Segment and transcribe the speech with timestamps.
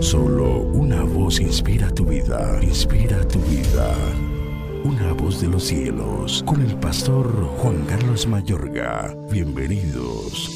[0.00, 3.94] Solo una voz inspira tu vida, inspira tu vida.
[4.84, 7.26] Una voz de los cielos, con el pastor
[7.58, 9.14] Juan Carlos Mayorga.
[9.30, 10.50] Bienvenidos.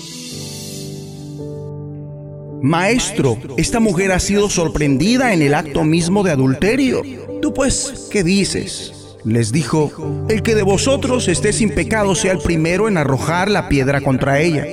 [2.62, 7.02] Maestro, esta mujer ha sido sorprendida en el acto mismo de adulterio.
[7.40, 9.16] Tú pues, ¿qué dices?
[9.24, 13.68] Les dijo, el que de vosotros esté sin pecado sea el primero en arrojar la
[13.68, 14.66] piedra contra ella.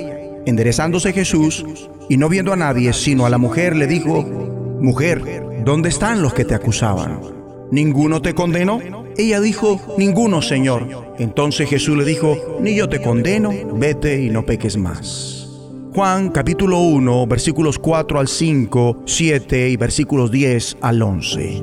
[0.46, 1.64] Enderezándose Jesús,
[2.08, 4.47] y no viendo a nadie, sino a la mujer, le dijo,
[4.80, 7.20] Mujer, ¿dónde están los que te acusaban?
[7.70, 8.80] ¿Ninguno te condenó?
[9.16, 11.14] Ella dijo, Ninguno, Señor.
[11.18, 15.48] Entonces Jesús le dijo, Ni yo te condeno, vete y no peques más.
[15.94, 21.62] Juan capítulo 1, versículos 4 al 5, 7 y versículos 10 al 11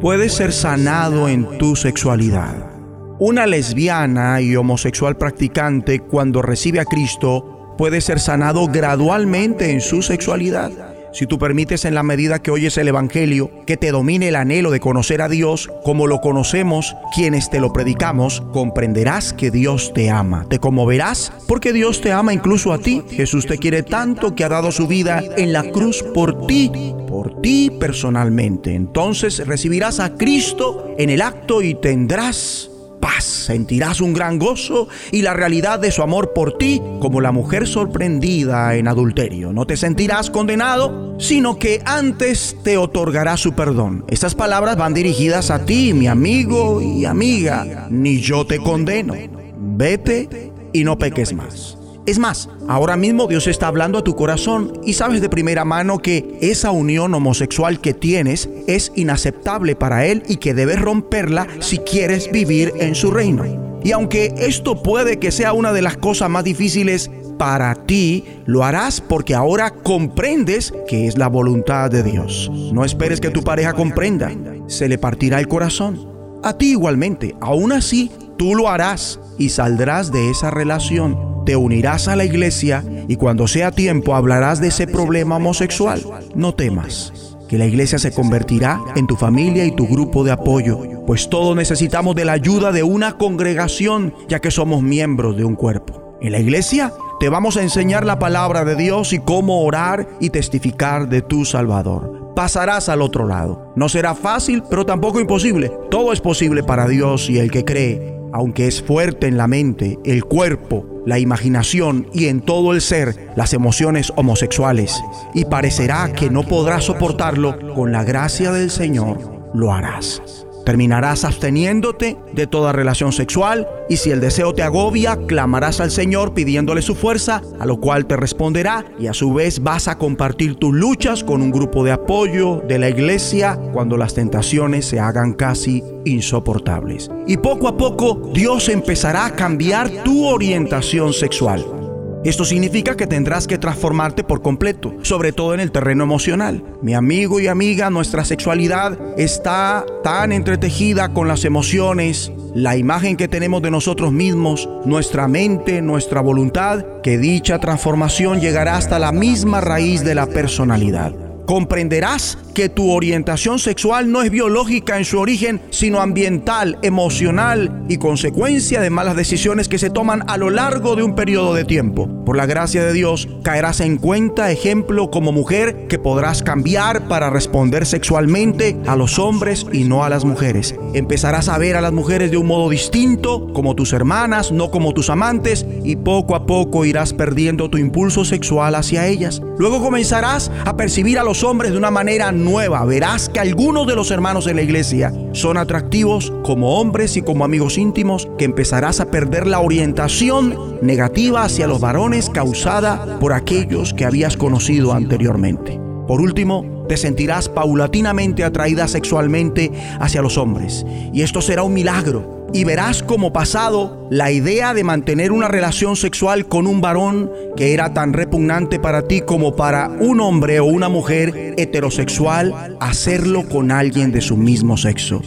[0.00, 2.70] puedes ser sanado en tu sexualidad.
[3.18, 10.02] Una lesbiana y homosexual practicante cuando recibe a Cristo puede ser sanado gradualmente en su
[10.02, 10.70] sexualidad.
[11.18, 14.70] Si tú permites en la medida que oyes el Evangelio que te domine el anhelo
[14.70, 20.10] de conocer a Dios como lo conocemos quienes te lo predicamos, comprenderás que Dios te
[20.10, 20.46] ama.
[20.48, 23.02] Te conmoverás porque Dios te ama incluso a ti.
[23.10, 26.70] Jesús te quiere tanto que ha dado su vida en la cruz por ti,
[27.08, 28.76] por ti personalmente.
[28.76, 32.70] Entonces recibirás a Cristo en el acto y tendrás
[33.00, 37.32] paz, sentirás un gran gozo y la realidad de su amor por ti como la
[37.32, 39.52] mujer sorprendida en adulterio.
[39.52, 44.04] No te sentirás condenado, sino que antes te otorgará su perdón.
[44.08, 47.86] Estas palabras van dirigidas a ti, mi amigo y amiga.
[47.90, 49.14] Ni yo te condeno.
[49.56, 51.78] Vete y no peques más.
[52.08, 55.98] Es más, ahora mismo Dios está hablando a tu corazón y sabes de primera mano
[55.98, 61.76] que esa unión homosexual que tienes es inaceptable para Él y que debes romperla si
[61.76, 63.44] quieres vivir en su reino.
[63.84, 68.64] Y aunque esto puede que sea una de las cosas más difíciles para ti, lo
[68.64, 72.50] harás porque ahora comprendes que es la voluntad de Dios.
[72.72, 74.32] No esperes que tu pareja comprenda,
[74.66, 76.08] se le partirá el corazón.
[76.42, 82.08] A ti igualmente, aún así, tú lo harás y saldrás de esa relación te unirás
[82.08, 86.02] a la iglesia y cuando sea tiempo hablarás de ese problema homosexual.
[86.34, 87.10] No temas,
[87.48, 91.56] que la iglesia se convertirá en tu familia y tu grupo de apoyo, pues todos
[91.56, 96.18] necesitamos de la ayuda de una congregación, ya que somos miembros de un cuerpo.
[96.20, 100.28] En la iglesia te vamos a enseñar la palabra de Dios y cómo orar y
[100.28, 102.34] testificar de tu Salvador.
[102.36, 103.72] Pasarás al otro lado.
[103.74, 105.72] No será fácil, pero tampoco imposible.
[105.90, 109.98] Todo es posible para Dios y el que cree aunque es fuerte en la mente,
[110.04, 115.02] el cuerpo, la imaginación y en todo el ser las emociones homosexuales,
[115.32, 120.20] y parecerá que no podrás soportarlo, con la gracia del Señor lo harás.
[120.68, 126.34] Terminarás absteniéndote de toda relación sexual y si el deseo te agobia, clamarás al Señor
[126.34, 130.56] pidiéndole su fuerza, a lo cual te responderá y a su vez vas a compartir
[130.56, 135.32] tus luchas con un grupo de apoyo de la iglesia cuando las tentaciones se hagan
[135.32, 137.10] casi insoportables.
[137.26, 141.77] Y poco a poco Dios empezará a cambiar tu orientación sexual.
[142.24, 146.64] Esto significa que tendrás que transformarte por completo, sobre todo en el terreno emocional.
[146.82, 153.28] Mi amigo y amiga, nuestra sexualidad está tan entretejida con las emociones, la imagen que
[153.28, 159.60] tenemos de nosotros mismos, nuestra mente, nuestra voluntad, que dicha transformación llegará hasta la misma
[159.60, 165.62] raíz de la personalidad comprenderás que tu orientación sexual no es biológica en su origen,
[165.70, 171.04] sino ambiental, emocional y consecuencia de malas decisiones que se toman a lo largo de
[171.04, 172.06] un periodo de tiempo.
[172.26, 177.30] Por la gracia de Dios, caerás en cuenta, ejemplo, como mujer, que podrás cambiar para
[177.30, 180.74] responder sexualmente a los hombres y no a las mujeres.
[180.92, 184.92] Empezarás a ver a las mujeres de un modo distinto, como tus hermanas, no como
[184.92, 189.40] tus amantes, y poco a poco irás perdiendo tu impulso sexual hacia ellas.
[189.56, 192.84] Luego comenzarás a percibir a los hombres de una manera nueva.
[192.84, 197.44] Verás que algunos de los hermanos en la iglesia son atractivos como hombres y como
[197.44, 203.94] amigos íntimos, que empezarás a perder la orientación negativa hacia los varones causada por aquellos
[203.94, 205.80] que habías conocido anteriormente.
[206.06, 210.86] Por último, te sentirás paulatinamente atraída sexualmente hacia los hombres.
[211.12, 215.96] Y esto será un milagro y verás como pasado la idea de mantener una relación
[215.96, 220.64] sexual con un varón que era tan repugnante para ti como para un hombre o
[220.64, 225.20] una mujer heterosexual hacerlo con alguien de su mismo sexo.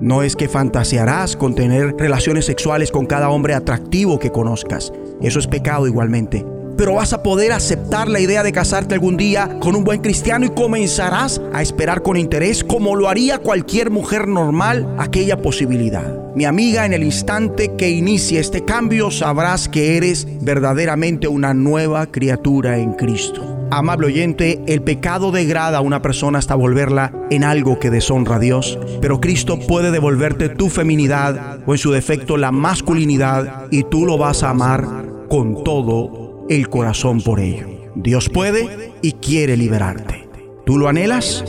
[0.00, 4.92] No es que fantasearás con tener relaciones sexuales con cada hombre atractivo que conozcas.
[5.22, 6.44] Eso es pecado igualmente
[6.76, 10.46] pero vas a poder aceptar la idea de casarte algún día con un buen cristiano
[10.46, 16.26] y comenzarás a esperar con interés, como lo haría cualquier mujer normal, aquella posibilidad.
[16.34, 22.06] Mi amiga, en el instante que inicie este cambio, sabrás que eres verdaderamente una nueva
[22.06, 23.56] criatura en Cristo.
[23.70, 28.38] Amable oyente, el pecado degrada a una persona hasta volverla en algo que deshonra a
[28.38, 34.06] Dios, pero Cristo puede devolverte tu feminidad o en su defecto la masculinidad y tú
[34.06, 34.86] lo vas a amar
[35.28, 37.66] con todo el corazón por ello.
[37.94, 40.28] Dios puede y quiere liberarte.
[40.64, 41.44] ¿Tú lo anhelas?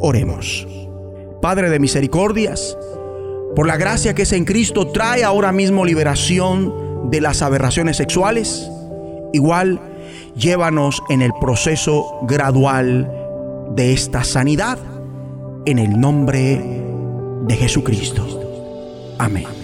[0.00, 0.66] Oremos.
[1.40, 2.76] Padre de misericordias,
[3.54, 8.70] por la gracia que es en Cristo, trae ahora mismo liberación de las aberraciones sexuales.
[9.32, 9.80] Igual,
[10.36, 13.10] llévanos en el proceso gradual
[13.74, 14.78] de esta sanidad.
[15.66, 16.62] En el nombre
[17.46, 18.26] de Jesucristo.
[19.18, 19.63] Amén.